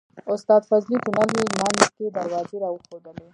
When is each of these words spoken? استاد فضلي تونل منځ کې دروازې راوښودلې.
استاد 0.33 0.61
فضلي 0.69 0.97
تونل 1.05 1.29
منځ 1.61 1.81
کې 1.95 2.05
دروازې 2.17 2.55
راوښودلې. 2.63 3.27